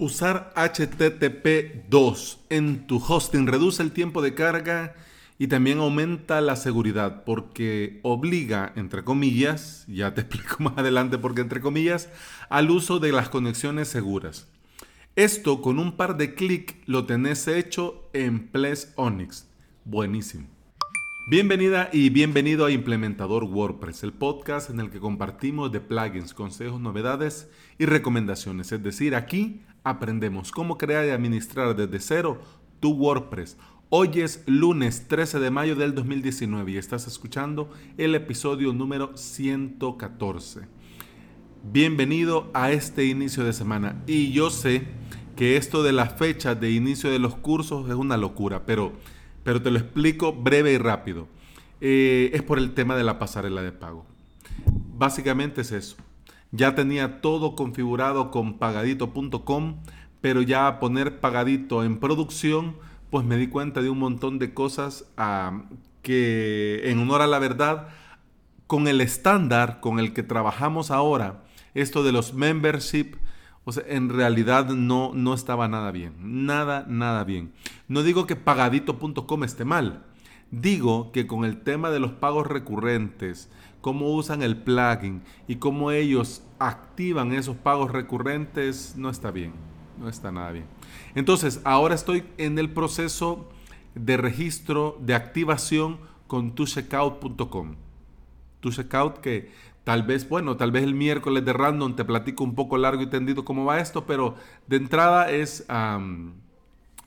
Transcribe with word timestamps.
Usar 0.00 0.50
HTTP 0.56 1.90
2 1.90 2.40
en 2.48 2.86
tu 2.86 3.04
hosting 3.06 3.46
reduce 3.46 3.82
el 3.82 3.92
tiempo 3.92 4.22
de 4.22 4.32
carga 4.32 4.94
y 5.38 5.48
también 5.48 5.76
aumenta 5.76 6.40
la 6.40 6.56
seguridad 6.56 7.22
porque 7.24 8.00
obliga, 8.02 8.72
entre 8.76 9.04
comillas, 9.04 9.84
ya 9.88 10.14
te 10.14 10.20
explico 10.22 10.56
más 10.60 10.78
adelante 10.78 11.18
por 11.18 11.34
qué 11.34 11.42
entre 11.42 11.60
comillas, 11.60 12.08
al 12.48 12.70
uso 12.70 12.98
de 12.98 13.12
las 13.12 13.28
conexiones 13.28 13.88
seguras. 13.88 14.48
Esto 15.16 15.60
con 15.60 15.78
un 15.78 15.98
par 15.98 16.16
de 16.16 16.34
clics 16.34 16.76
lo 16.86 17.04
tenés 17.04 17.46
hecho 17.46 18.08
en 18.14 18.48
Ples 18.48 18.94
Onyx. 18.96 19.48
Buenísimo. 19.84 20.46
Bienvenida 21.26 21.90
y 21.92 22.08
bienvenido 22.08 22.64
a 22.64 22.72
Implementador 22.72 23.44
WordPress, 23.44 24.02
el 24.02 24.12
podcast 24.12 24.70
en 24.70 24.80
el 24.80 24.90
que 24.90 24.98
compartimos 24.98 25.70
de 25.70 25.80
plugins, 25.80 26.34
consejos, 26.34 26.80
novedades 26.80 27.48
y 27.78 27.84
recomendaciones. 27.84 28.72
Es 28.72 28.82
decir, 28.82 29.14
aquí 29.14 29.60
aprendemos 29.84 30.50
cómo 30.50 30.76
crear 30.76 31.06
y 31.06 31.10
administrar 31.10 31.76
desde 31.76 32.00
cero 32.00 32.40
tu 32.80 32.92
WordPress. 32.92 33.58
Hoy 33.90 34.20
es 34.20 34.42
lunes 34.46 35.06
13 35.06 35.38
de 35.38 35.50
mayo 35.50 35.76
del 35.76 35.94
2019 35.94 36.72
y 36.72 36.78
estás 36.78 37.06
escuchando 37.06 37.70
el 37.96 38.14
episodio 38.16 38.72
número 38.72 39.16
114. 39.16 40.62
Bienvenido 41.62 42.50
a 42.54 42.72
este 42.72 43.04
inicio 43.04 43.44
de 43.44 43.52
semana. 43.52 44.02
Y 44.06 44.32
yo 44.32 44.50
sé 44.50 44.84
que 45.36 45.56
esto 45.56 45.82
de 45.82 45.92
las 45.92 46.18
fechas 46.18 46.60
de 46.60 46.70
inicio 46.70 47.10
de 47.10 47.18
los 47.18 47.34
cursos 47.36 47.88
es 47.88 47.94
una 47.94 48.16
locura, 48.16 48.64
pero, 48.66 48.92
pero 49.42 49.62
te 49.62 49.70
lo 49.70 49.78
explico 49.78 50.32
breve 50.32 50.72
y 50.72 50.78
rápido. 50.78 51.28
Eh, 51.80 52.30
es 52.34 52.42
por 52.42 52.58
el 52.58 52.74
tema 52.74 52.96
de 52.96 53.04
la 53.04 53.18
pasarela 53.18 53.62
de 53.62 53.72
pago. 53.72 54.04
Básicamente 54.96 55.62
es 55.62 55.72
eso. 55.72 55.96
Ya 56.52 56.74
tenía 56.74 57.20
todo 57.20 57.54
configurado 57.54 58.30
con 58.30 58.58
pagadito.com, 58.58 59.76
pero 60.20 60.42
ya 60.42 60.66
a 60.66 60.80
poner 60.80 61.20
pagadito 61.20 61.84
en 61.84 61.98
producción, 61.98 62.76
pues 63.10 63.24
me 63.24 63.36
di 63.36 63.46
cuenta 63.46 63.82
de 63.82 63.90
un 63.90 63.98
montón 63.98 64.38
de 64.38 64.52
cosas 64.52 65.04
ah, 65.16 65.62
que 66.02 66.90
en 66.90 66.98
honor 66.98 67.22
a 67.22 67.26
la 67.26 67.38
verdad, 67.38 67.88
con 68.66 68.88
el 68.88 69.00
estándar 69.00 69.80
con 69.80 69.98
el 69.98 70.12
que 70.12 70.22
trabajamos 70.22 70.90
ahora, 70.90 71.44
esto 71.74 72.02
de 72.02 72.12
los 72.12 72.34
membership, 72.34 73.16
o 73.70 73.82
en 73.86 74.08
realidad 74.08 74.66
no, 74.70 75.12
no 75.14 75.34
estaba 75.34 75.68
nada 75.68 75.90
bien. 75.92 76.14
Nada, 76.18 76.84
nada 76.88 77.24
bien. 77.24 77.52
No 77.86 78.02
digo 78.02 78.26
que 78.26 78.36
pagadito.com 78.36 79.44
esté 79.44 79.64
mal. 79.64 80.04
Digo 80.50 81.12
que 81.12 81.28
con 81.28 81.44
el 81.44 81.62
tema 81.62 81.90
de 81.90 82.00
los 82.00 82.10
pagos 82.10 82.46
recurrentes, 82.46 83.48
cómo 83.80 84.12
usan 84.12 84.42
el 84.42 84.56
plugin 84.56 85.22
y 85.46 85.56
cómo 85.56 85.92
ellos 85.92 86.42
activan 86.58 87.32
esos 87.32 87.56
pagos 87.56 87.92
recurrentes, 87.92 88.94
no 88.96 89.10
está 89.10 89.30
bien. 89.30 89.52
No 89.98 90.08
está 90.08 90.32
nada 90.32 90.50
bien. 90.50 90.64
Entonces, 91.14 91.60
ahora 91.64 91.94
estoy 91.94 92.24
en 92.38 92.58
el 92.58 92.70
proceso 92.70 93.48
de 93.94 94.16
registro, 94.16 94.98
de 95.00 95.14
activación 95.14 95.98
con 96.26 96.54
tucheckout.com. 96.54 97.76
Tucheckout 98.60 99.18
que 99.18 99.52
tal 99.84 100.02
vez, 100.02 100.28
bueno, 100.28 100.56
tal 100.56 100.72
vez 100.72 100.84
el 100.84 100.94
miércoles 100.94 101.44
de 101.44 101.52
random 101.52 101.96
te 101.96 102.04
platico 102.04 102.44
un 102.44 102.54
poco 102.54 102.76
largo 102.78 103.02
y 103.02 103.06
tendido 103.06 103.44
cómo 103.44 103.64
va 103.64 103.80
esto, 103.80 104.06
pero 104.06 104.34
de 104.66 104.76
entrada 104.76 105.30
es 105.30 105.66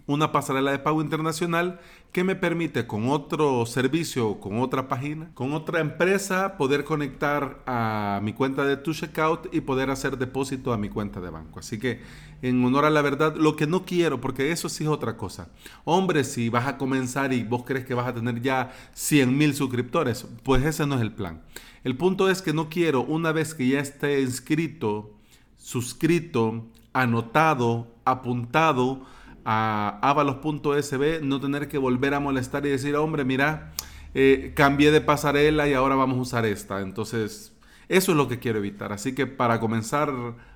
una 0.06 0.32
pasarela 0.32 0.72
de 0.72 0.80
pago 0.80 1.02
internacional 1.02 1.80
que 2.12 2.24
me 2.24 2.36
permite 2.36 2.86
con 2.86 3.10
otro 3.10 3.66
servicio, 3.66 4.40
con 4.40 4.60
otra 4.60 4.88
página, 4.88 5.32
con 5.34 5.54
otra 5.54 5.80
empresa, 5.80 6.58
poder 6.58 6.84
conectar 6.84 7.64
a 7.66 8.20
mi 8.22 8.34
cuenta 8.34 8.66
de 8.66 8.78
Tu 8.78 8.94
Checkout 8.94 9.54
y 9.54 9.62
poder 9.62 9.90
hacer 9.90 10.18
depósito 10.18 10.74
a 10.74 10.78
mi 10.78 10.90
cuenta 10.90 11.22
de 11.22 11.30
banco. 11.30 11.60
Así 11.60 11.80
que, 11.80 12.02
en 12.42 12.64
honor 12.64 12.86
a 12.86 12.90
la 12.90 13.02
verdad, 13.02 13.36
lo 13.36 13.56
que 13.56 13.66
no 13.66 13.86
quiero, 13.86 14.22
porque 14.22 14.52
eso 14.52 14.70
sí 14.70 14.84
es 14.84 14.90
otra 14.90 15.18
cosa. 15.18 15.50
Hombre, 15.86 16.24
si 16.24 16.50
vas 16.50 16.68
a 16.68 16.78
comenzar 16.78 17.34
y 17.34 17.44
vos 17.44 17.64
crees 17.66 17.86
que 17.86 17.94
vas 17.94 18.08
a 18.08 18.14
tener 18.14 18.42
ya 18.42 18.74
100 18.94 19.36
mil 19.36 19.56
suscriptores, 19.56 20.28
pues 20.44 20.64
ese 20.66 20.86
no 20.86 20.96
es 20.96 21.02
el 21.02 21.14
plan. 21.14 21.42
El 21.84 21.98
punto 21.98 22.30
es 22.30 22.42
que 22.42 22.54
no 22.54 22.70
quiero, 22.70 23.04
una 23.04 23.32
vez 23.32 23.56
que 23.56 23.68
ya 23.68 23.80
esté 23.80 24.22
inscrito, 24.22 25.14
suscrito, 25.58 26.68
anotado, 26.94 27.88
apuntado, 28.06 29.06
a 29.46 30.00
avalos.sb, 30.02 31.22
no 31.22 31.40
tener 31.40 31.68
que 31.68 31.78
volver 31.78 32.14
a 32.14 32.20
molestar 32.20 32.66
y 32.66 32.70
decir, 32.70 32.96
hombre, 32.96 33.26
mira, 33.26 33.74
eh, 34.14 34.54
cambié 34.56 34.92
de 34.92 35.02
pasarela 35.02 35.68
y 35.68 35.74
ahora 35.74 35.96
vamos 35.96 36.18
a 36.18 36.22
usar 36.22 36.46
esta. 36.46 36.82
Entonces, 36.82 37.54
eso 37.90 38.12
es 38.12 38.18
lo 38.18 38.28
que 38.28 38.40
quiero 38.40 38.60
evitar. 38.60 38.94
Así 38.94 39.14
que 39.16 39.28
para 39.28 39.60
comenzar 39.60 40.12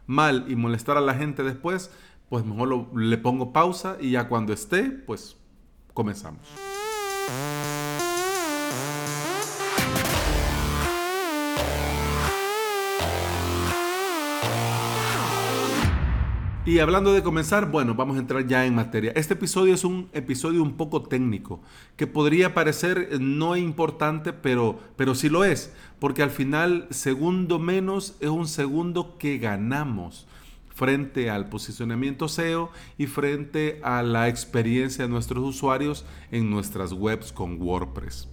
mal 0.06 0.46
y 0.48 0.56
molestar 0.56 0.98
a 0.98 1.02
la 1.02 1.14
gente 1.14 1.44
después, 1.44 1.92
pues 2.30 2.46
mejor 2.46 2.96
le 2.98 3.18
pongo 3.18 3.54
pausa 3.54 3.98
y 4.00 4.12
ya 4.12 4.28
cuando 4.28 4.54
esté, 4.54 4.84
pues 4.84 5.38
comenzamos. 5.94 6.77
Y 16.68 16.80
hablando 16.80 17.14
de 17.14 17.24
comenzar, 17.24 17.72
bueno, 17.72 17.96
vamos 17.96 18.18
a 18.18 18.20
entrar 18.20 18.46
ya 18.46 18.66
en 18.66 18.76
materia. 18.76 19.14
Este 19.16 19.36
episodio 19.36 19.74
es 19.74 19.86
un 19.86 20.10
episodio 20.12 20.62
un 20.62 20.74
poco 20.74 21.02
técnico, 21.02 21.62
que 21.96 22.08
podría 22.08 22.54
parecer 22.54 23.22
no 23.22 23.56
importante, 23.56 24.34
pero, 24.34 24.78
pero 24.98 25.16
sí 25.16 25.30
lo 25.30 25.46
es, 25.46 25.74
porque 25.98 26.24
al 26.24 26.30
final, 26.30 26.86
segundo 26.90 27.58
menos 27.58 28.18
es 28.20 28.28
un 28.28 28.48
segundo 28.48 29.18
que 29.18 29.38
ganamos 29.38 30.28
frente 30.76 31.30
al 31.30 31.48
posicionamiento 31.48 32.28
SEO 32.28 32.70
y 32.98 33.08
frente 33.08 33.80
a 33.82 34.04
la 34.04 34.28
experiencia 34.28 35.06
de 35.06 35.10
nuestros 35.10 35.46
usuarios 35.46 36.06
en 36.32 36.50
nuestras 36.50 36.92
webs 36.92 37.32
con 37.32 37.62
WordPress. 37.62 38.28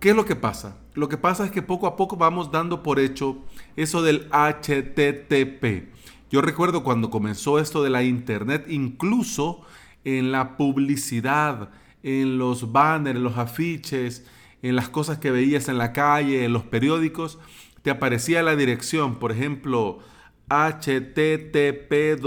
¿Qué 0.00 0.10
es 0.10 0.16
lo 0.16 0.26
que 0.26 0.36
pasa? 0.36 0.76
Lo 0.92 1.08
que 1.08 1.16
pasa 1.16 1.46
es 1.46 1.50
que 1.50 1.62
poco 1.62 1.86
a 1.86 1.96
poco 1.96 2.18
vamos 2.18 2.52
dando 2.52 2.82
por 2.82 3.00
hecho 3.00 3.38
eso 3.74 4.02
del 4.02 4.28
HTTP. 4.30 5.96
Yo 6.30 6.40
recuerdo 6.40 6.82
cuando 6.82 7.10
comenzó 7.10 7.58
esto 7.58 7.82
de 7.82 7.90
la 7.90 8.02
internet, 8.02 8.66
incluso 8.68 9.62
en 10.04 10.32
la 10.32 10.56
publicidad, 10.56 11.70
en 12.02 12.38
los 12.38 12.72
banners, 12.72 13.16
en 13.16 13.24
los 13.24 13.38
afiches, 13.38 14.26
en 14.62 14.76
las 14.76 14.88
cosas 14.88 15.18
que 15.18 15.30
veías 15.30 15.68
en 15.68 15.78
la 15.78 15.92
calle, 15.92 16.44
en 16.44 16.52
los 16.52 16.64
periódicos, 16.64 17.38
te 17.82 17.90
aparecía 17.90 18.42
la 18.42 18.56
dirección, 18.56 19.20
por 19.20 19.30
ejemplo, 19.30 20.00
http 20.48 22.20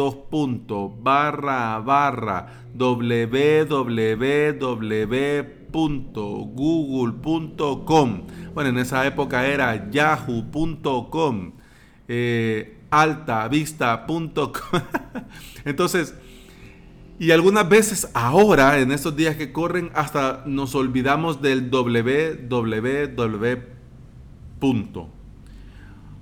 barra 1.02 1.80
barra 1.80 2.66
www.google.com 2.74 3.28
bueno 8.54 8.70
en 8.70 8.78
esa 8.78 9.08
época 9.08 9.48
era 9.48 9.90
yahoo.com 9.90 11.54
eh, 12.10 12.78
altavista.com. 12.90 14.82
Entonces, 15.64 16.16
y 17.20 17.32
algunas 17.32 17.70
veces 17.70 18.10
ahora, 18.14 18.80
en 18.80 18.92
estos 18.92 19.16
días 19.16 19.36
que 19.36 19.52
corren, 19.52 19.92
hasta 19.94 20.44
nos 20.46 20.74
olvidamos 20.74 21.42
del 21.42 21.70
www. 21.70 22.50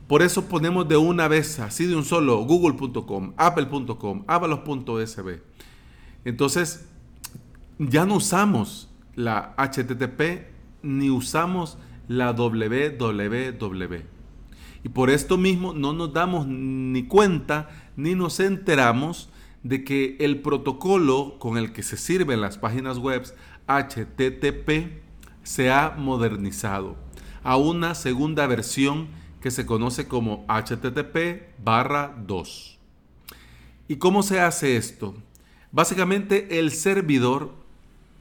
Por 0.07 0.21
eso 0.21 0.45
ponemos 0.47 0.87
de 0.87 0.97
una 0.97 1.27
vez, 1.27 1.59
así 1.59 1.85
de 1.85 1.95
un 1.95 2.03
solo, 2.03 2.37
google.com, 2.39 3.33
apple.com, 3.37 4.23
avalos.sb. 4.27 5.41
Entonces, 6.25 6.87
ya 7.79 8.05
no 8.05 8.15
usamos 8.15 8.89
la 9.15 9.53
HTTP 9.57 10.47
ni 10.81 11.09
usamos 11.09 11.77
la 12.07 12.33
www. 12.33 14.16
Y 14.87 14.89
por 14.89 15.09
esto 15.09 15.37
mismo 15.37 15.73
no 15.73 15.91
nos 15.91 16.13
damos 16.13 16.47
ni 16.47 17.07
cuenta 17.07 17.67
ni 17.97 18.15
nos 18.15 18.39
enteramos 18.39 19.27
de 19.61 19.83
que 19.83 20.15
el 20.21 20.41
protocolo 20.41 21.39
con 21.39 21.57
el 21.57 21.73
que 21.73 21.83
se 21.83 21.97
sirven 21.97 22.39
las 22.39 22.57
páginas 22.57 22.97
web 22.97 23.21
HTTP 23.67 25.01
se 25.43 25.71
ha 25.71 25.89
modernizado 25.97 26.95
a 27.43 27.57
una 27.57 27.95
segunda 27.95 28.47
versión 28.47 29.09
que 29.41 29.51
se 29.51 29.65
conoce 29.65 30.07
como 30.07 30.45
HTTP 30.47 31.53
barra 31.61 32.15
2. 32.25 32.79
¿Y 33.89 33.97
cómo 33.97 34.23
se 34.23 34.39
hace 34.39 34.77
esto? 34.77 35.15
Básicamente 35.73 36.59
el 36.59 36.71
servidor 36.71 37.55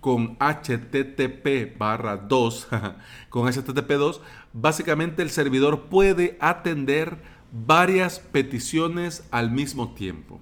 con 0.06 0.36
HTTP 0.38 1.76
barra 1.76 2.16
2, 2.16 2.68
con 3.28 3.52
HTTP 3.52 3.90
2, 3.90 4.20
básicamente 4.52 5.20
el 5.20 5.30
servidor 5.30 5.88
puede 5.88 6.38
atender 6.38 7.16
varias 7.50 8.20
peticiones 8.20 9.24
al 9.32 9.50
mismo 9.50 9.94
tiempo. 9.94 10.40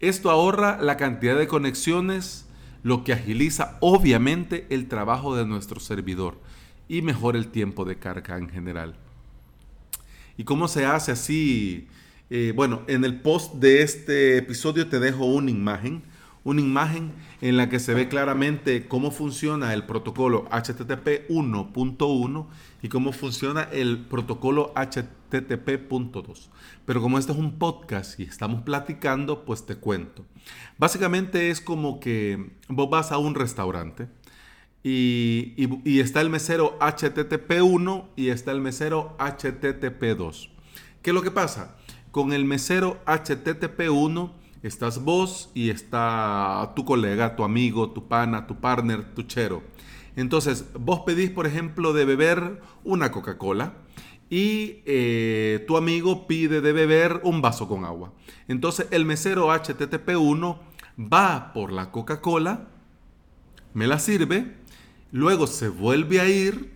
Esto 0.00 0.30
ahorra 0.30 0.80
la 0.80 0.96
cantidad 0.96 1.36
de 1.36 1.46
conexiones, 1.46 2.46
lo 2.82 3.04
que 3.04 3.12
agiliza 3.12 3.76
obviamente 3.80 4.66
el 4.70 4.88
trabajo 4.88 5.36
de 5.36 5.44
nuestro 5.44 5.80
servidor 5.80 6.38
y 6.88 7.02
mejora 7.02 7.36
el 7.36 7.48
tiempo 7.48 7.84
de 7.84 7.98
carga 7.98 8.38
en 8.38 8.48
general. 8.48 8.94
¿Y 10.38 10.44
cómo 10.44 10.66
se 10.66 10.86
hace 10.86 11.12
así 11.12 11.88
Eh, 12.30 12.54
bueno, 12.56 12.84
en 12.86 13.04
el 13.04 13.20
post 13.20 13.56
de 13.56 13.82
este 13.82 14.38
episodio 14.38 14.88
te 14.88 14.98
dejo 14.98 15.26
una 15.26 15.50
imagen, 15.50 16.02
una 16.44 16.60
imagen 16.60 17.12
en 17.40 17.56
la 17.56 17.68
que 17.68 17.80
se 17.80 17.94
ve 17.94 18.08
claramente 18.08 18.86
cómo 18.86 19.10
funciona 19.10 19.72
el 19.72 19.84
protocolo 19.84 20.44
HTTP 20.50 21.28
1.1 21.30 22.46
y 22.82 22.88
cómo 22.88 23.12
funciona 23.12 23.62
el 23.72 23.98
protocolo 23.98 24.72
HTTP.2. 24.74 26.48
Pero 26.84 27.00
como 27.00 27.18
este 27.18 27.32
es 27.32 27.38
un 27.38 27.58
podcast 27.58 28.20
y 28.20 28.24
estamos 28.24 28.62
platicando, 28.62 29.44
pues 29.44 29.64
te 29.64 29.76
cuento. 29.76 30.26
Básicamente 30.76 31.50
es 31.50 31.62
como 31.62 31.98
que 31.98 32.52
vos 32.68 32.90
vas 32.90 33.10
a 33.10 33.18
un 33.18 33.34
restaurante 33.34 34.08
y, 34.82 35.54
y 35.84 36.00
está 36.00 36.20
el 36.20 36.28
mesero 36.28 36.78
HTTP1 36.78 38.04
y 38.16 38.28
está 38.28 38.52
el 38.52 38.60
mesero 38.60 39.16
HTTP2. 39.18 40.50
¿Qué 41.00 41.10
es 41.10 41.14
lo 41.14 41.22
que 41.22 41.30
pasa? 41.30 41.76
Con 42.10 42.34
el 42.34 42.44
mesero 42.44 43.02
HTTP1 43.06 44.43
estás 44.66 45.04
vos 45.04 45.50
y 45.54 45.68
está 45.68 46.72
tu 46.74 46.84
colega, 46.86 47.36
tu 47.36 47.44
amigo, 47.44 47.90
tu 47.90 48.08
pana, 48.08 48.46
tu 48.46 48.60
partner, 48.60 49.04
tu 49.14 49.22
chero. 49.22 49.62
Entonces, 50.16 50.64
vos 50.78 51.00
pedís, 51.00 51.30
por 51.30 51.46
ejemplo, 51.46 51.92
de 51.92 52.06
beber 52.06 52.62
una 52.82 53.10
Coca-Cola 53.10 53.74
y 54.30 54.82
eh, 54.86 55.64
tu 55.66 55.76
amigo 55.76 56.26
pide 56.26 56.62
de 56.62 56.72
beber 56.72 57.20
un 57.24 57.42
vaso 57.42 57.68
con 57.68 57.84
agua. 57.84 58.14
Entonces, 58.48 58.86
el 58.90 59.04
mesero 59.04 59.48
HTTP1 59.48 60.58
va 60.98 61.52
por 61.52 61.70
la 61.70 61.90
Coca-Cola, 61.90 62.68
me 63.74 63.86
la 63.86 63.98
sirve, 63.98 64.56
luego 65.12 65.46
se 65.46 65.68
vuelve 65.68 66.20
a 66.20 66.28
ir 66.28 66.72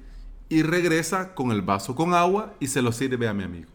y 0.50 0.62
regresa 0.62 1.34
con 1.34 1.52
el 1.52 1.62
vaso 1.62 1.94
con 1.94 2.12
agua 2.12 2.54
y 2.60 2.66
se 2.66 2.82
lo 2.82 2.92
sirve 2.92 3.28
a 3.28 3.34
mi 3.34 3.44
amigo. 3.44 3.70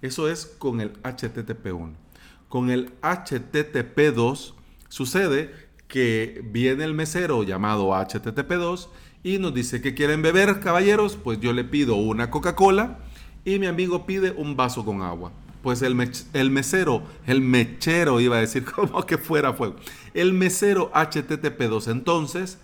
Eso 0.00 0.28
es 0.28 0.46
con 0.46 0.80
el 0.80 0.94
HTTP1. 1.02 2.07
Con 2.48 2.70
el 2.70 2.98
HTTP2 3.00 4.54
sucede 4.88 5.54
que 5.86 6.42
viene 6.44 6.84
el 6.84 6.94
mesero 6.94 7.42
llamado 7.42 7.90
HTTP2 7.90 8.88
y 9.22 9.38
nos 9.38 9.52
dice 9.52 9.82
que 9.82 9.94
quieren 9.94 10.22
beber, 10.22 10.60
caballeros, 10.60 11.16
pues 11.16 11.40
yo 11.40 11.52
le 11.52 11.64
pido 11.64 11.96
una 11.96 12.30
Coca-Cola 12.30 12.98
y 13.44 13.58
mi 13.58 13.66
amigo 13.66 14.06
pide 14.06 14.30
un 14.30 14.56
vaso 14.56 14.84
con 14.84 15.02
agua. 15.02 15.32
Pues 15.62 15.82
el, 15.82 15.94
mesero, 15.94 17.02
el 17.26 17.40
mechero 17.40 18.20
iba 18.20 18.36
a 18.36 18.40
decir 18.40 18.64
como 18.72 19.04
que 19.04 19.18
fuera 19.18 19.52
fuego. 19.52 19.76
El 20.14 20.32
mesero 20.32 20.90
HTTP2 20.92 21.90
entonces 21.90 22.58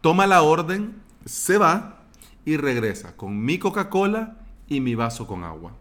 toma 0.00 0.26
la 0.26 0.42
orden, 0.42 0.94
se 1.24 1.58
va 1.58 2.04
y 2.44 2.56
regresa 2.56 3.16
con 3.16 3.44
mi 3.44 3.58
Coca-Cola 3.58 4.38
y 4.68 4.80
mi 4.80 4.94
vaso 4.94 5.26
con 5.26 5.44
agua. 5.44 5.72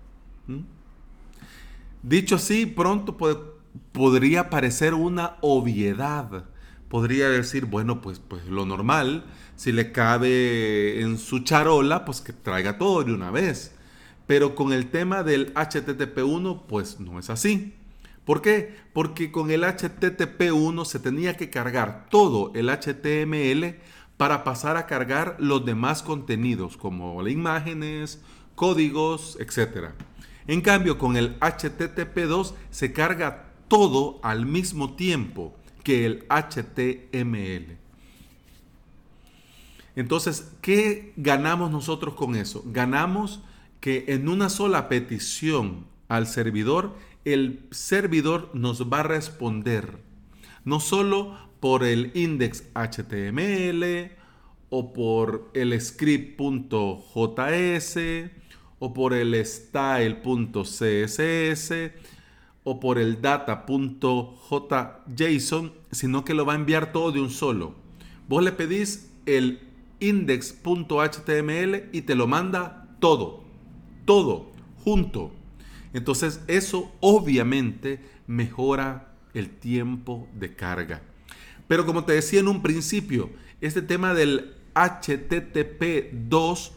¿Mm? 0.48 0.81
Dicho 2.04 2.36
así, 2.36 2.66
pronto 2.66 3.18
podría 3.92 4.50
parecer 4.50 4.94
una 4.94 5.38
obviedad. 5.42 6.46
Podría 6.90 7.30
decir, 7.30 7.66
bueno, 7.66 8.02
pues, 8.02 8.20
pues 8.20 8.46
lo 8.48 8.66
normal, 8.66 9.26
si 9.56 9.72
le 9.72 9.92
cabe 9.92 11.02
en 11.02 11.18
su 11.18 11.40
charola, 11.40 12.04
pues 12.04 12.20
que 12.22 12.34
traiga 12.34 12.78
todo 12.78 13.04
de 13.04 13.14
una 13.14 13.32
vez. 13.32 13.76
Pero 14.26 14.56
con 14.56 14.74
el 14.74 14.90
tema 14.90 15.24
del 15.24 15.54
HTTP1, 15.54 16.64
pues 16.68 17.00
no 17.00 17.20
es 17.20 17.30
así. 17.30 17.76
¿Por 18.26 18.42
qué? 18.42 18.76
Porque 18.94 19.32
con 19.32 19.52
el 19.52 19.64
HTTP1 19.64 20.86
se 20.86 21.00
tenía 21.00 21.38
que 21.38 21.50
cargar 21.50 22.08
todo 22.10 22.52
el 22.56 22.70
HTML 22.70 23.76
para 24.18 24.44
pasar 24.44 24.78
a 24.78 24.86
cargar 24.86 25.38
los 25.40 25.66
demás 25.66 26.04
contenidos, 26.04 26.78
como 26.78 27.28
imágenes, 27.28 28.22
códigos, 28.56 29.38
etc. 29.40 29.92
En 30.48 30.62
cambio, 30.62 30.98
con 30.98 31.18
el 31.18 31.38
HTTP2 31.40 32.54
se 32.70 32.94
carga 32.94 33.52
todo 33.68 34.20
al 34.24 34.46
mismo 34.46 34.96
tiempo 34.96 35.56
que 35.84 36.06
el 36.06 36.26
HTML. 36.30 37.78
Entonces, 39.96 40.52
¿qué 40.62 41.14
ganamos 41.18 41.72
nosotros 41.72 42.14
con 42.16 42.36
eso? 42.36 42.64
Ganamos 42.66 43.42
que 43.80 44.06
en 44.08 44.30
una 44.30 44.50
sola 44.50 44.90
petición 44.90 45.86
al 46.08 46.28
servidor, 46.28 46.96
el 47.26 47.66
servidor 47.72 48.50
nos 48.54 48.92
va 48.92 49.02
a 49.02 49.04
responder 49.04 50.00
no 50.64 50.80
solo 50.80 51.38
por 51.60 51.84
el 51.84 52.12
index 52.14 52.64
HTML 52.74 54.12
o 54.70 54.94
por 54.94 55.52
el 55.54 55.80
script.js 55.80 57.98
o 58.84 58.94
por 58.94 59.14
el 59.14 59.46
style.css 59.46 60.12
o 62.64 62.80
por 62.80 62.98
el 62.98 63.22
data.json, 63.22 63.74
sino 65.92 66.26
que 66.26 66.34
lo 66.34 66.48
va 66.48 66.54
a 66.54 66.56
enviar 66.56 66.92
todo 66.92 67.12
de 67.12 67.20
un 67.22 67.30
solo. 67.30 67.76
Vos 68.28 68.44
le 68.44 68.52
pedís 68.52 69.12
el 69.28 69.60
index.html 70.00 71.90
y 71.92 72.02
te 72.02 72.16
lo 72.16 72.26
manda 72.26 72.98
todo, 73.00 73.44
todo, 74.06 74.52
junto. 74.84 75.32
Entonces 75.94 76.42
eso 76.48 76.92
obviamente 77.02 78.00
mejora 78.26 79.14
el 79.36 79.52
tiempo 79.52 80.28
de 80.34 80.56
carga. 80.56 81.04
Pero 81.68 81.86
como 81.86 82.04
te 82.04 82.14
decía 82.14 82.40
en 82.40 82.48
un 82.48 82.64
principio, 82.64 83.30
este 83.62 83.84
tema 83.84 84.16
del 84.16 84.56
HTTP 84.74 86.14
2 86.28 86.74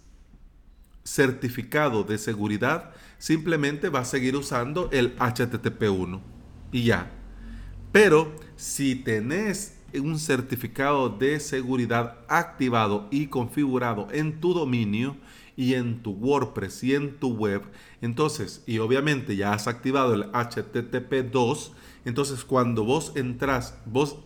certificado 1.04 2.04
de 2.04 2.16
seguridad, 2.18 2.92
simplemente 3.18 3.88
vas 3.88 4.08
a 4.08 4.10
seguir 4.12 4.36
usando 4.36 4.88
el 4.92 5.16
HTTP1 5.16 6.20
y 6.72 6.84
ya. 6.84 7.10
Pero 7.92 8.34
si 8.56 8.94
tenés 8.96 9.78
un 9.94 10.18
certificado 10.18 11.08
de 11.08 11.38
seguridad 11.38 12.18
activado 12.28 13.06
y 13.10 13.26
configurado 13.26 14.08
en 14.10 14.40
tu 14.40 14.54
dominio 14.54 15.16
y 15.56 15.74
en 15.74 16.02
tu 16.02 16.12
WordPress 16.12 16.82
y 16.82 16.94
en 16.94 17.16
tu 17.18 17.34
web, 17.34 17.62
entonces, 18.00 18.64
y 18.66 18.78
obviamente 18.78 19.36
ya 19.36 19.52
has 19.52 19.68
activado 19.68 20.14
el 20.14 20.24
HTTP2, 20.32 21.70
entonces 22.04 22.44
cuando 22.44 22.84
vos 22.84 23.12
entras, 23.14 23.78
vos 23.86 24.18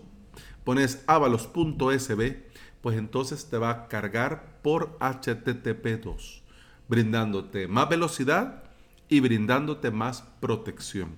pones 0.68 1.02
avalos.sb, 1.06 2.44
pues 2.82 2.98
entonces 2.98 3.48
te 3.48 3.56
va 3.56 3.70
a 3.70 3.88
cargar 3.88 4.60
por 4.60 4.98
HTTP2, 4.98 6.42
brindándote 6.86 7.66
más 7.68 7.88
velocidad 7.88 8.64
y 9.08 9.20
brindándote 9.20 9.90
más 9.90 10.24
protección. 10.40 11.16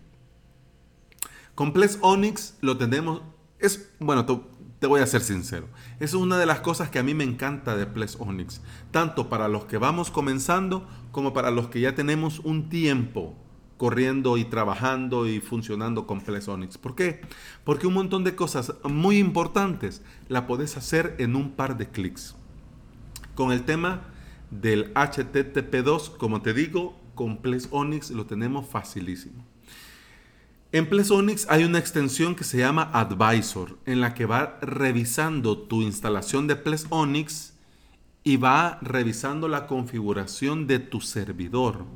Con 1.57 1.73
Ples 1.73 1.99
Onyx 2.01 2.59
lo 2.61 2.79
tenemos, 2.79 3.23
es, 3.59 3.91
bueno, 3.99 4.25
te, 4.25 4.87
voy 4.87 5.01
a 5.01 5.07
ser 5.09 5.23
sincero, 5.23 5.67
es 5.99 6.15
una 6.15 6.39
de 6.39 6.47
las 6.47 6.61
cosas 6.61 6.89
que 6.89 7.01
a 7.01 7.03
mí 7.03 7.15
me 7.15 7.25
encanta 7.25 7.75
de 7.75 7.87
Ples 7.87 8.19
Onyx, 8.21 8.61
tanto 8.93 9.29
para 9.29 9.49
los 9.49 9.65
que 9.65 9.79
vamos 9.79 10.13
comenzando 10.13 10.87
como 11.11 11.33
para 11.33 11.51
los 11.51 11.67
que 11.71 11.81
ya 11.81 11.97
tenemos 11.97 12.39
un 12.39 12.69
tiempo 12.69 13.35
corriendo 13.81 14.37
y 14.37 14.45
trabajando 14.45 15.27
y 15.27 15.41
funcionando 15.41 16.07
con 16.07 16.21
Plesonix. 16.21 16.77
¿Por 16.77 16.95
qué? 16.95 17.23
Porque 17.65 17.87
un 17.87 17.95
montón 17.95 18.25
de 18.25 18.35
cosas 18.35 18.75
muy 18.85 19.17
importantes 19.17 20.03
la 20.29 20.47
podés 20.47 20.77
hacer 20.77 21.17
en 21.19 21.35
un 21.35 21.53
par 21.53 21.79
de 21.79 21.89
clics. 21.89 22.37
Con 23.35 23.53
el 23.53 23.65
tema 23.65 24.03
del 24.51 24.93
HTTP2, 24.93 26.19
como 26.19 26.43
te 26.43 26.53
digo, 26.53 26.95
con 27.15 27.39
Ples 27.39 27.69
Onyx 27.71 28.11
lo 28.11 28.27
tenemos 28.27 28.69
facilísimo. 28.69 29.47
En 30.73 30.87
Ples 30.87 31.11
Onyx 31.11 31.47
hay 31.49 31.65
una 31.65 31.79
extensión 31.79 32.35
que 32.35 32.45
se 32.45 32.59
llama 32.59 32.91
Advisor, 32.93 33.79
en 33.87 34.03
la 34.03 34.13
que 34.13 34.27
va 34.27 34.59
revisando 34.61 35.57
tu 35.57 35.81
instalación 35.81 36.47
de 36.47 36.57
Ples 36.57 36.87
Onyx 36.91 37.55
y 38.25 38.37
va 38.37 38.79
revisando 38.83 39.49
la 39.49 39.67
configuración 39.67 40.67
de 40.67 40.81
tu 40.81 41.01
servidor 41.01 41.87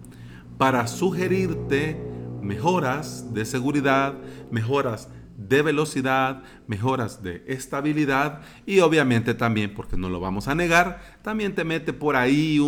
para 0.58 0.86
sugerirte 0.86 1.96
mejoras 2.42 3.32
de 3.34 3.44
seguridad, 3.44 4.14
mejoras 4.50 5.08
de 5.36 5.62
velocidad, 5.62 6.42
mejoras 6.66 7.22
de 7.22 7.42
estabilidad 7.46 8.42
y 8.66 8.80
obviamente 8.80 9.34
también, 9.34 9.74
porque 9.74 9.96
no 9.96 10.08
lo 10.08 10.20
vamos 10.20 10.46
a 10.48 10.54
negar, 10.54 11.00
también 11.22 11.54
te 11.54 11.64
mete 11.64 11.92
por 11.92 12.16
ahí 12.16 12.60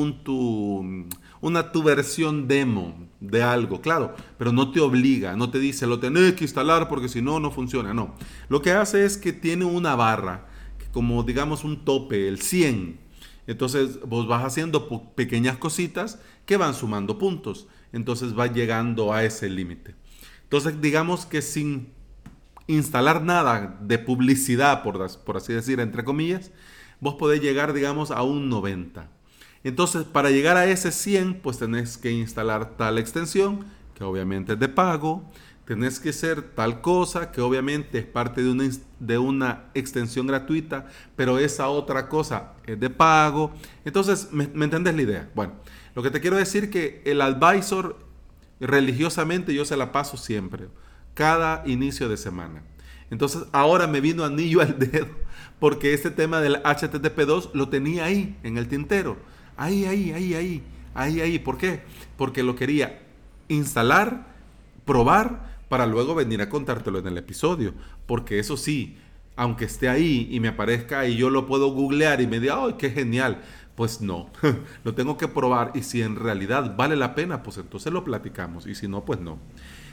una 1.41 1.73
tu 1.73 1.83
versión 1.83 2.49
demo 2.49 3.07
de 3.21 3.43
algo, 3.43 3.81
claro, 3.81 4.15
pero 4.37 4.53
no 4.53 4.73
te 4.73 4.81
obliga, 4.81 5.37
no 5.37 5.51
te 5.51 5.59
dice 5.59 5.87
lo 5.87 6.01
tenés 6.01 6.35
que 6.35 6.45
instalar 6.45 6.89
porque 6.89 7.09
si 7.09 7.23
no, 7.23 7.39
no 7.39 7.51
funciona, 7.51 7.95
no. 7.95 8.15
Lo 8.49 8.63
que 8.63 8.73
hace 8.73 9.05
es 9.05 9.17
que 9.17 9.33
tiene 9.33 9.65
una 9.65 9.95
barra, 9.95 10.47
como 10.93 11.23
digamos 11.23 11.63
un 11.63 11.85
tope, 11.85 12.27
el 12.27 12.41
100. 12.41 12.99
Entonces 13.47 14.01
vos 14.05 14.27
vas 14.27 14.45
haciendo 14.45 14.89
pequeñas 15.15 15.57
cositas 15.57 16.21
que 16.47 16.57
van 16.57 16.75
sumando 16.75 17.17
puntos. 17.17 17.69
Entonces 17.93 18.39
va 18.39 18.47
llegando 18.47 19.13
a 19.13 19.25
ese 19.25 19.49
límite. 19.49 19.95
Entonces 20.45 20.81
digamos 20.81 21.27
que 21.27 21.43
sin 21.43 21.93
instalar 22.67 23.23
nada 23.23 23.79
de 23.81 23.99
publicidad, 23.99 24.83
por, 24.83 24.99
por 25.25 25.37
así 25.37 25.53
decir, 25.53 25.81
entre 25.81 26.05
comillas, 26.05 26.51
vos 27.01 27.15
podés 27.15 27.41
llegar, 27.41 27.73
digamos, 27.73 28.11
a 28.11 28.23
un 28.23 28.49
90. 28.49 29.09
Entonces, 29.65 30.05
para 30.05 30.31
llegar 30.31 30.57
a 30.57 30.67
ese 30.67 30.93
100, 30.93 31.41
pues 31.41 31.59
tenés 31.59 31.99
que 31.99 32.11
instalar 32.11 32.77
tal 32.77 32.99
extensión, 32.99 33.65
que 33.95 34.05
obviamente 34.05 34.53
es 34.53 34.61
de 34.61 34.69
pago, 34.69 35.29
tenés 35.65 35.99
que 35.99 36.11
hacer 36.11 36.43
tal 36.43 36.81
cosa, 36.81 37.33
que 37.33 37.41
obviamente 37.41 37.99
es 37.99 38.07
parte 38.07 38.43
de 38.43 38.51
una, 38.51 38.71
de 39.01 39.19
una 39.19 39.65
extensión 39.75 40.27
gratuita, 40.27 40.87
pero 41.17 41.39
esa 41.39 41.69
otra 41.69 42.09
cosa 42.09 42.53
es 42.65 42.79
de 42.79 42.91
pago. 42.91 43.53
Entonces, 43.85 44.29
¿me, 44.31 44.47
¿me 44.55 44.67
entendés 44.67 44.95
la 44.95 45.03
idea? 45.03 45.31
Bueno, 45.35 45.55
lo 45.97 46.03
que 46.03 46.11
te 46.11 46.21
quiero 46.21 46.37
decir 46.37 46.69
que 46.69 47.01
el 47.07 47.23
advisor, 47.23 47.97
religiosamente 48.61 49.55
yo 49.55 49.65
se 49.65 49.79
la 49.79 49.93
paso 49.93 50.19
siempre 50.19 50.69
cada 51.15 51.63
inicio 51.67 52.11
de 52.11 52.19
semana. 52.19 52.63
Entonces 53.11 53.45
ahora 53.53 53.87
me 53.87 54.03
vino 54.03 54.23
anillo 54.23 54.61
al 54.61 54.79
dedo 54.79 55.09
porque 55.59 55.95
este 55.95 56.11
tema 56.11 56.43
del 56.43 56.63
HTTP2 56.63 57.53
lo 57.55 57.71
tenía 57.71 58.05
ahí 58.05 58.37
en 58.43 58.59
el 58.59 58.69
tintero. 58.69 59.17
Ahí, 59.57 59.87
ahí, 59.87 60.13
ahí, 60.13 60.35
ahí, 60.35 60.63
ahí, 60.95 61.21
ahí. 61.23 61.39
¿Por 61.39 61.57
qué? 61.57 61.81
Porque 62.19 62.43
lo 62.43 62.57
quería 62.57 63.01
instalar, 63.49 64.35
probar 64.85 65.57
para 65.71 65.87
luego 65.87 66.15
venir 66.15 66.43
a 66.43 66.51
contártelo 66.51 66.99
en 66.99 67.07
el 67.07 67.17
episodio. 67.17 67.73
Porque 68.05 68.39
eso 68.39 68.59
sí, 68.59 68.99
aunque 69.35 69.65
esté 69.65 69.89
ahí 69.89 70.29
y 70.31 70.41
me 70.41 70.49
aparezca 70.49 71.09
y 71.09 71.17
yo 71.17 71.31
lo 71.31 71.47
puedo 71.47 71.69
googlear 71.69 72.21
y 72.21 72.27
me 72.27 72.39
diga, 72.39 72.63
¡ay, 72.63 72.75
qué 72.79 72.91
genial! 72.91 73.43
Pues 73.77 74.01
no, 74.01 74.31
lo 74.85 74.95
tengo 74.95 75.17
que 75.17 75.29
probar 75.29 75.73
y 75.75 75.83
si 75.83 76.03
en 76.03 76.17
realidad 76.17 76.77
vale 76.77 76.97
la 76.97 77.15
pena, 77.15 77.43
pues 77.43 77.59
entonces 77.59 77.93
lo 77.93 78.05
platicamos 78.05 78.67
y 78.67 78.75
si 78.75 78.89
no, 78.89 79.05
pues 79.05 79.21
no. 79.21 79.39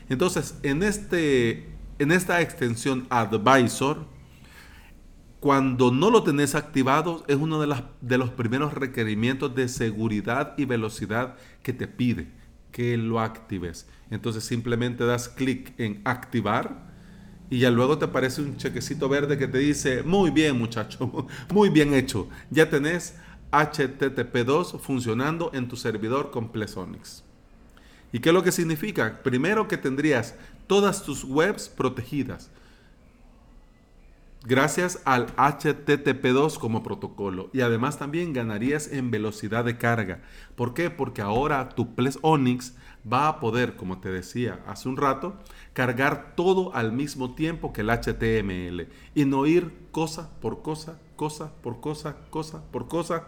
Entonces, 0.10 0.58
en, 0.64 0.84
este, 0.84 1.70
en 2.00 2.12
esta 2.12 2.42
extensión 2.42 3.06
Advisor, 3.10 4.06
cuando 5.40 5.92
no 5.92 6.10
lo 6.10 6.24
tenés 6.24 6.56
activado, 6.56 7.26
es 7.28 7.36
uno 7.36 7.60
de, 7.60 7.68
las, 7.68 7.84
de 8.00 8.18
los 8.18 8.30
primeros 8.30 8.74
requerimientos 8.74 9.54
de 9.54 9.68
seguridad 9.68 10.54
y 10.58 10.64
velocidad 10.64 11.36
que 11.62 11.74
te 11.74 11.88
pide 11.88 12.32
que 12.72 12.98
lo 12.98 13.20
actives. 13.20 13.88
Entonces 14.10 14.44
simplemente 14.44 15.06
das 15.06 15.30
clic 15.30 15.74
en 15.78 16.02
activar 16.04 16.92
y 17.50 17.60
ya 17.60 17.70
luego 17.70 17.98
te 17.98 18.06
aparece 18.06 18.42
un 18.42 18.58
chequecito 18.58 19.08
verde 19.08 19.38
que 19.38 19.48
te 19.48 19.60
dice, 19.60 20.04
muy 20.04 20.32
bien 20.32 20.58
muchacho, 20.58 21.28
muy 21.54 21.70
bien 21.70 21.94
hecho, 21.94 22.28
ya 22.50 22.70
tenés 22.70 23.16
HTTP2 23.54 24.80
funcionando 24.80 25.52
en 25.54 25.70
tu 25.70 25.78
servidor 25.78 26.32
con 26.32 26.50
Plesonics. 26.50 27.24
¿Y 28.12 28.20
qué 28.20 28.30
es 28.30 28.34
lo 28.34 28.44
que 28.44 28.52
significa? 28.52 29.22
Primero 29.24 29.68
que 29.68 29.78
tendrías 29.78 30.36
todas 30.68 31.04
tus 31.04 31.24
webs 31.24 31.70
protegidas 31.70 32.52
gracias 34.46 35.02
al 35.06 35.28
HTTP2 35.36 36.58
como 36.58 36.84
protocolo 36.84 37.50
y 37.54 37.62
además 37.62 37.98
también 37.98 38.34
ganarías 38.34 38.92
en 38.92 39.10
velocidad 39.10 39.64
de 39.64 39.78
carga. 39.78 40.22
¿Por 40.56 40.74
qué? 40.74 40.90
Porque 40.90 41.22
ahora 41.22 41.70
tu 41.70 41.96
Ples 41.96 42.20
Onyx 42.22 42.76
va 43.12 43.28
a 43.28 43.40
poder, 43.40 43.76
como 43.76 44.00
te 44.00 44.10
decía 44.10 44.60
hace 44.68 44.90
un 44.90 44.98
rato, 44.98 45.36
cargar 45.74 46.36
todo 46.36 46.74
al 46.76 46.92
mismo 46.92 47.36
tiempo 47.36 47.74
que 47.74 47.82
el 47.82 47.90
HTML 47.90 48.88
y 49.16 49.26
no 49.26 49.46
ir 49.46 49.72
cosa 49.92 50.30
por 50.40 50.62
cosa, 50.62 51.00
cosa 51.16 51.52
por 51.62 51.80
cosa, 51.82 52.18
cosa 52.30 52.64
por 52.72 52.88
cosa 52.88 53.28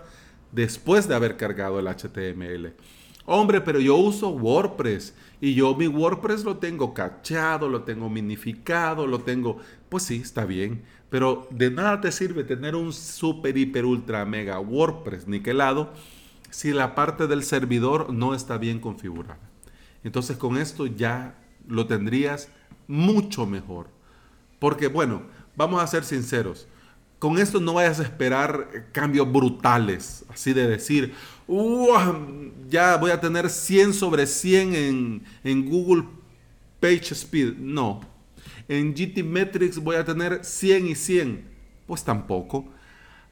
después 0.51 1.07
de 1.07 1.15
haber 1.15 1.37
cargado 1.37 1.79
el 1.79 1.87
HTML. 1.87 2.73
Hombre, 3.27 3.59
pero 3.59 3.79
yo 3.79 3.95
uso 3.95 4.29
WordPress 4.29 5.15
y 5.41 5.55
yo 5.55 5.75
mi 5.75 5.87
WordPress 5.87 6.43
lo 6.43 6.57
tengo 6.57 6.93
cachado, 6.93 7.67
lo 7.67 7.83
tengo 7.83 8.09
minificado, 8.09 9.07
lo 9.07 9.19
tengo... 9.19 9.57
Pues 9.89 10.03
sí, 10.03 10.17
está 10.17 10.45
bien, 10.45 10.83
pero 11.09 11.47
de 11.49 11.71
nada 11.71 12.01
te 12.01 12.11
sirve 12.11 12.43
tener 12.43 12.75
un 12.75 12.93
super, 12.93 13.57
hiper, 13.57 13.85
ultra, 13.85 14.25
mega 14.25 14.59
WordPress 14.59 15.27
niquelado 15.27 15.91
si 16.51 16.71
la 16.71 16.93
parte 16.93 17.27
del 17.27 17.43
servidor 17.43 18.13
no 18.13 18.35
está 18.35 18.57
bien 18.57 18.79
configurada. 18.79 19.39
Entonces 20.05 20.37
con 20.37 20.57
esto 20.57 20.85
ya 20.85 21.35
lo 21.67 21.87
tendrías 21.87 22.47
mucho 22.87 23.45
mejor. 23.45 23.87
Porque 24.59 24.87
bueno, 24.87 25.23
vamos 25.57 25.81
a 25.81 25.87
ser 25.87 26.05
sinceros, 26.05 26.67
con 27.19 27.39
esto 27.39 27.59
no 27.59 27.73
vayas 27.73 27.99
a 27.99 28.03
esperar 28.03 28.89
cambios 28.91 29.31
brutales, 29.31 30.23
así 30.29 30.53
de 30.53 30.67
decir, 30.67 31.13
ya 32.69 32.97
voy 32.97 33.09
a 33.09 33.19
tener 33.19 33.49
100 33.49 33.93
sobre 33.93 34.27
100 34.27 34.75
en, 34.75 35.23
en 35.43 35.65
Google 35.67 36.03
Page 36.79 37.13
Speed. 37.13 37.55
No. 37.57 38.01
En 38.67 38.93
GT 38.93 39.23
Metrics 39.23 39.79
voy 39.79 39.95
a 39.95 40.05
tener 40.05 40.45
100 40.45 40.87
y 40.87 40.95
100. 40.95 41.47
Pues 41.87 42.03
tampoco. 42.03 42.65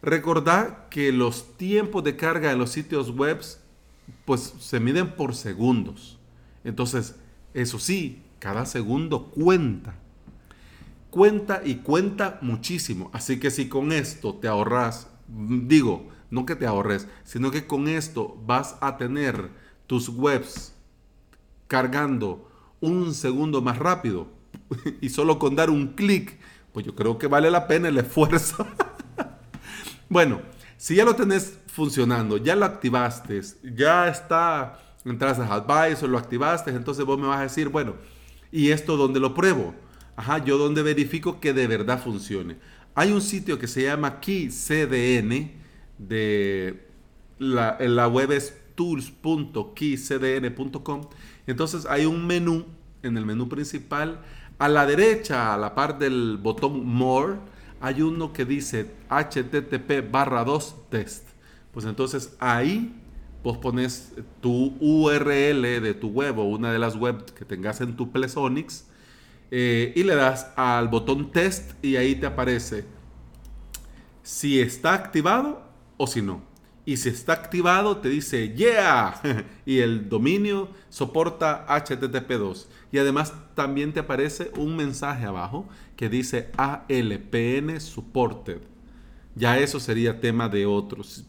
Recordad 0.01 0.89
que 0.89 1.11
los 1.11 1.55
tiempos 1.57 2.03
de 2.03 2.15
carga 2.15 2.51
en 2.51 2.57
los 2.57 2.71
sitios 2.71 3.11
web 3.11 3.41
pues 4.25 4.53
se 4.59 4.79
miden 4.79 5.11
por 5.15 5.35
segundos. 5.35 6.17
Entonces, 6.63 7.15
eso 7.53 7.79
sí, 7.79 8.23
cada 8.39 8.65
segundo 8.65 9.25
cuenta 9.31 9.95
cuenta 11.13 11.61
y 11.63 11.75
cuenta 11.75 12.39
muchísimo. 12.41 13.11
Así 13.13 13.39
que 13.39 13.51
si 13.51 13.69
con 13.69 13.91
esto 13.91 14.33
te 14.33 14.47
ahorras, 14.47 15.07
digo, 15.27 16.09
no 16.31 16.47
que 16.47 16.55
te 16.55 16.65
ahorres, 16.65 17.07
sino 17.23 17.51
que 17.51 17.67
con 17.67 17.87
esto 17.87 18.35
vas 18.47 18.77
a 18.81 18.97
tener 18.97 19.51
tus 19.85 20.09
webs 20.09 20.73
cargando 21.67 22.49
un 22.81 23.13
segundo 23.13 23.61
más 23.61 23.77
rápido 23.77 24.25
y 25.01 25.09
solo 25.09 25.37
con 25.37 25.55
dar 25.55 25.69
un 25.69 25.89
clic, 25.89 26.39
pues 26.73 26.83
yo 26.83 26.95
creo 26.95 27.19
que 27.19 27.27
vale 27.27 27.51
la 27.51 27.67
pena 27.67 27.89
el 27.89 27.99
esfuerzo. 27.99 28.65
bueno, 30.09 30.41
si 30.77 30.95
ya 30.95 31.05
lo 31.05 31.15
tenés 31.15 31.59
funcionando, 31.67 32.37
ya 32.37 32.55
lo 32.55 32.65
activaste, 32.65 33.39
ya 33.75 34.07
está, 34.07 34.79
entraste 35.11 35.43
a 35.43 35.53
Advisor, 35.53 36.09
lo 36.09 36.17
activaste, 36.17 36.71
entonces 36.71 37.05
vos 37.05 37.19
me 37.19 37.27
vas 37.27 37.39
a 37.39 37.43
decir, 37.43 37.69
bueno, 37.69 37.95
¿y 38.51 38.71
esto 38.71 38.97
dónde 38.97 39.19
lo 39.19 39.33
pruebo? 39.33 39.73
Ajá, 40.15 40.43
yo 40.43 40.57
donde 40.57 40.83
verifico 40.83 41.39
que 41.39 41.53
de 41.53 41.67
verdad 41.67 42.01
funcione. 42.01 42.57
Hay 42.95 43.11
un 43.11 43.21
sitio 43.21 43.57
que 43.57 43.67
se 43.67 43.83
llama 43.83 44.19
KeyCDN, 44.19 45.51
de 45.97 46.87
la, 47.39 47.77
la 47.79 48.07
web 48.07 48.31
es 48.31 48.55
tools.keyscdn.com. 48.75 51.01
Entonces 51.47 51.85
hay 51.85 52.05
un 52.05 52.25
menú, 52.25 52.65
en 53.01 53.17
el 53.17 53.25
menú 53.25 53.49
principal, 53.49 54.21
a 54.59 54.69
la 54.69 54.85
derecha, 54.85 55.53
a 55.53 55.57
la 55.57 55.75
par 55.75 55.99
del 55.99 56.37
botón 56.37 56.85
More, 56.85 57.39
hay 57.81 58.01
uno 58.01 58.31
que 58.31 58.45
dice 58.45 58.91
HTTP 59.09 60.09
barra 60.09 60.45
2 60.45 60.89
test. 60.89 61.27
Pues 61.73 61.85
entonces 61.85 62.37
ahí 62.39 62.95
vos 63.43 63.57
pones 63.57 64.13
tu 64.41 64.73
URL 64.79 65.61
de 65.81 65.93
tu 65.93 66.07
web 66.07 66.39
o 66.39 66.43
una 66.43 66.71
de 66.71 66.79
las 66.79 66.95
webs 66.95 67.31
que 67.33 67.45
tengas 67.45 67.81
en 67.81 67.95
tu 67.95 68.11
Plesonics 68.11 68.87
eh, 69.51 69.91
y 69.95 70.03
le 70.03 70.15
das 70.15 70.51
al 70.55 70.87
botón 70.87 71.31
test 71.31 71.73
y 71.83 71.97
ahí 71.97 72.15
te 72.15 72.25
aparece 72.25 72.85
si 74.23 74.59
está 74.59 74.93
activado 74.93 75.61
o 75.97 76.07
si 76.07 76.21
no. 76.21 76.41
Y 76.85 76.97
si 76.97 77.09
está 77.09 77.33
activado 77.33 77.97
te 77.97 78.09
dice 78.09 78.53
yeah 78.55 79.21
y 79.65 79.79
el 79.79 80.09
dominio 80.09 80.69
soporta 80.89 81.65
HTTP2. 81.67 82.65
Y 82.91 82.97
además 82.97 83.33
también 83.55 83.93
te 83.93 83.99
aparece 83.99 84.51
un 84.57 84.75
mensaje 84.75 85.25
abajo 85.25 85.67
que 85.95 86.09
dice 86.09 86.49
ALPN 86.57 87.79
supported. 87.79 88.61
Ya 89.35 89.57
eso 89.57 89.79
sería 89.79 90.19
tema 90.19 90.49
de 90.49 90.65
otros. 90.65 91.25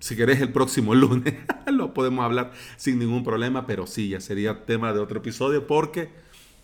Si 0.00 0.16
querés 0.16 0.40
el 0.40 0.52
próximo 0.52 0.94
lunes 0.96 1.34
lo 1.66 1.94
podemos 1.94 2.24
hablar 2.24 2.52
sin 2.76 2.98
ningún 2.98 3.22
problema, 3.22 3.66
pero 3.66 3.86
sí, 3.86 4.08
ya 4.08 4.20
sería 4.20 4.64
tema 4.64 4.92
de 4.92 4.98
otro 4.98 5.18
episodio 5.18 5.66
porque 5.66 6.10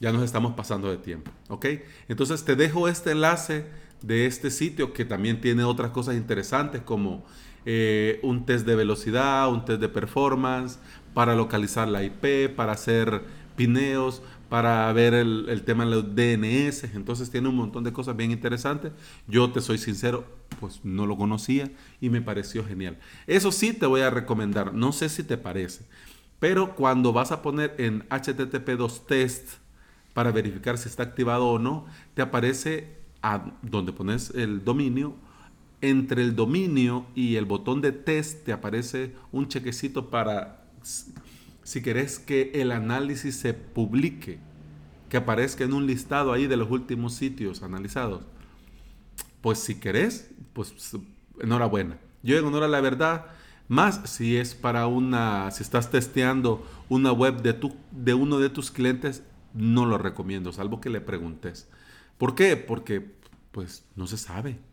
ya 0.01 0.13
nos 0.13 0.23
estamos 0.25 0.55
pasando 0.55 0.91
de 0.91 0.99
tiempo, 0.99 1.31
¿ok? 1.49 1.67
Entonces 2.09 2.45
te 2.45 2.57
dejo 2.57 2.89
este 2.89 3.13
enlace 3.13 3.67
de 4.03 4.27
este 4.27 4.51
sitio 4.51 4.93
que 4.93 5.05
también 5.05 5.41
tiene 5.41 5.65
otras 5.65 5.91
cosas 5.91 6.17
interesantes 6.17 6.83
como 6.83 7.25
eh, 7.65 8.21
un 8.23 8.45
test 8.45 8.67
de 8.67 8.75
velocidad, 8.77 9.51
un 9.51 9.65
test 9.65 9.81
de 9.81 9.89
performance, 9.89 10.79
para 11.15 11.35
localizar 11.35 11.89
la 11.89 12.05
IP, 12.05 12.55
para 12.55 12.73
hacer 12.73 13.23
pineos, 13.57 14.23
para 14.49 14.93
ver 14.93 15.15
el, 15.15 15.63
tema 15.65 15.85
de 15.85 15.91
los 15.91 16.15
DNS. 16.15 16.85
Entonces 16.95 17.31
tiene 17.31 17.49
un 17.49 17.57
montón 17.57 17.85
de 17.85 17.93
cosas 17.93 18.17
bien 18.17 18.31
interesantes. 18.31 18.93
Yo 19.27 19.51
te 19.51 19.61
soy 19.61 19.79
sincero, 19.79 20.25
pues 20.61 20.81
no 20.85 21.07
lo 21.07 21.17
conocía 21.17 21.71
y 22.01 22.11
me 22.11 22.23
pareció 22.23 22.65
genial. 22.65 22.99
Eso 23.27 23.53
sí 23.53 23.73
te 23.73 23.87
voy 23.87 24.03
a 24.03 24.11
recomendar, 24.11 24.75
no 24.75 24.93
sé 24.93 25.09
si 25.09 25.23
te 25.23 25.37
parece, 25.37 25.85
pero 26.39 26.75
cuando 26.77 27.13
vas 27.13 27.33
a 27.33 27.43
poner 27.43 27.75
en 27.79 28.09
HTTP2 28.09 29.07
test 29.07 29.55
para 30.15 30.31
verificar 30.31 30.79
si 30.79 30.89
está 30.89 31.03
activado 31.03 31.47
o 31.49 31.59
no, 31.59 31.87
te 32.15 32.23
aparece 32.23 32.97
a 33.23 33.53
donde 33.63 33.93
pones 33.93 34.31
el 34.35 34.65
dominio. 34.65 35.15
Entre 35.83 36.23
el 36.23 36.35
dominio 36.35 37.07
y 37.15 37.37
el 37.37 37.45
botón 37.45 37.83
de 37.83 37.93
test 37.93 38.45
te 38.45 38.53
aparece 38.53 39.15
un 39.31 39.47
chequecito 39.47 40.09
para 40.09 40.65
si 41.67 41.83
querés 41.83 42.21
que 42.21 42.53
el 42.55 42.71
análisis 42.71 43.35
se 43.35 43.53
publique, 43.53 44.39
que 45.09 45.17
aparezca 45.17 45.65
en 45.65 45.73
un 45.73 45.85
listado 45.85 46.33
ahí 46.33 46.47
de 46.47 46.57
los 46.57 46.71
últimos 46.71 47.15
sitios 47.15 47.65
analizados, 47.65 48.23
pues 49.41 49.59
si 49.59 49.81
querés, 49.81 50.31
pues 50.53 50.97
enhorabuena. 51.41 51.99
Yo 52.23 52.39
en 52.39 52.71
la 52.71 52.81
verdad, 52.81 53.27
más 53.67 54.01
si 54.05 54.37
es 54.37 54.55
para 54.55 54.87
una, 54.87 55.51
si 55.51 55.65
estás 55.65 55.91
testeando 55.91 56.65
una 56.89 57.11
web 57.11 57.43
de, 57.43 57.53
tu, 57.53 57.75
de 57.91 58.15
uno 58.15 58.39
de 58.39 58.49
tus 58.49 58.71
clientes, 58.71 59.25
no 59.53 59.87
lo 59.87 59.99
recomiendo, 59.99 60.53
salvo 60.53 60.81
que 60.81 60.89
le 60.89 61.01
preguntes. 61.01 61.69
¿Por 62.17 62.37
qué? 62.37 62.57
Porque 62.57 63.17
pues 63.51 63.85
no 63.97 64.07
se 64.07 64.19
sabe. 64.19 64.61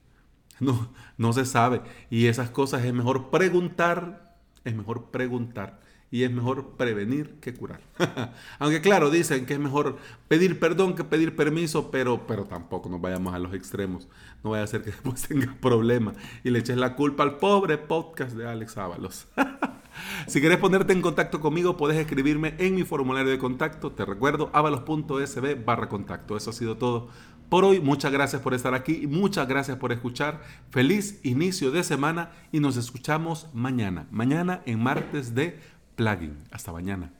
No, 0.59 0.93
no 1.17 1.33
se 1.33 1.45
sabe. 1.45 1.81
Y 2.11 2.27
esas 2.27 2.51
cosas 2.51 2.85
es 2.85 2.93
mejor 2.93 3.31
preguntar, 3.31 4.37
es 4.63 4.75
mejor 4.75 5.09
preguntar 5.09 5.81
y 6.13 6.25
es 6.25 6.31
mejor 6.31 6.75
prevenir 6.77 7.39
que 7.41 7.55
curar. 7.55 7.81
Aunque 8.59 8.81
claro, 8.81 9.09
dicen 9.09 9.47
que 9.47 9.55
es 9.55 9.59
mejor 9.59 9.97
pedir 10.27 10.59
perdón 10.59 10.93
que 10.93 11.03
pedir 11.03 11.35
permiso, 11.35 11.89
pero, 11.89 12.27
pero 12.27 12.43
tampoco 12.43 12.87
nos 12.87 13.01
vayamos 13.01 13.33
a 13.33 13.39
los 13.39 13.51
extremos. 13.55 14.07
No 14.43 14.51
vaya 14.51 14.63
a 14.63 14.67
ser 14.67 14.83
que 14.83 14.91
después 14.91 15.23
tengas 15.27 15.55
problemas 15.55 16.15
y 16.43 16.51
le 16.51 16.59
eches 16.59 16.77
la 16.77 16.95
culpa 16.95 17.23
al 17.23 17.37
pobre 17.37 17.79
podcast 17.79 18.37
de 18.37 18.47
Alex 18.47 18.77
Ábalos. 18.77 19.27
si 20.27 20.39
quieres 20.39 20.59
ponerte 20.59 20.93
en 20.93 21.01
contacto 21.01 21.39
conmigo, 21.39 21.77
puedes 21.77 21.97
escribirme 21.97 22.53
en 22.59 22.75
mi 22.75 22.83
formulario 22.83 23.31
de 23.31 23.39
contacto. 23.39 23.91
Te 23.91 24.05
recuerdo, 24.05 24.51
avalos.sb 24.53 25.65
barra 25.65 25.89
contacto. 25.89 26.37
Eso 26.37 26.51
ha 26.51 26.53
sido 26.53 26.77
todo 26.77 27.09
por 27.53 27.65
hoy. 27.65 27.79
Muchas 27.79 28.11
gracias 28.11 28.41
por 28.41 28.53
estar 28.53 28.73
aquí 28.73 29.05
muchas 29.07 29.47
gracias 29.47 29.77
por 29.77 29.91
escuchar. 29.91 30.41
Feliz 30.71 31.19
inicio 31.23 31.69
de 31.69 31.83
semana 31.83 32.31
y 32.51 32.59
nos 32.59 32.77
escuchamos 32.77 33.47
mañana. 33.53 34.07
Mañana 34.09 34.63
en 34.65 34.81
martes 34.81 35.35
de 35.35 35.59
plugin. 35.95 36.43
Hasta 36.51 36.71
mañana. 36.71 37.11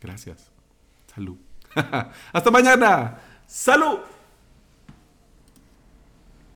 Gracias. 0.00 0.50
Salud. 1.14 1.36
Hasta 2.32 2.50
mañana. 2.50 3.18
Salud. 3.46 3.98